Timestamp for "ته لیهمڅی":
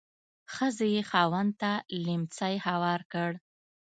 1.61-2.53